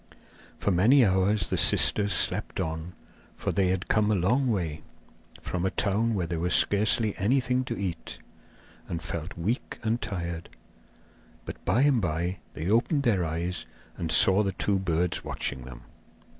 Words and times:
For 0.57 0.71
many 0.71 1.05
hours 1.05 1.51
the 1.51 1.59
sisters 1.59 2.11
slept 2.11 2.59
on, 2.59 2.93
for 3.35 3.51
they 3.51 3.67
had 3.67 3.87
come 3.87 4.09
a 4.09 4.15
long 4.15 4.47
way, 4.49 4.81
from 5.39 5.63
a 5.63 5.69
town 5.69 6.15
where 6.15 6.25
there 6.25 6.39
was 6.39 6.55
scarcely 6.55 7.15
anything 7.19 7.63
to 7.65 7.77
eat, 7.77 8.17
and 8.87 8.99
felt 8.99 9.37
weak 9.37 9.77
and 9.83 10.01
tired. 10.01 10.49
But 11.45 11.63
by 11.65 11.83
and 11.83 12.01
by 12.01 12.39
they 12.55 12.67
opened 12.67 13.03
their 13.03 13.23
eyes 13.23 13.67
and 13.95 14.11
saw 14.11 14.41
the 14.41 14.53
two 14.53 14.79
birds 14.79 15.23
watching 15.23 15.65
them. 15.65 15.83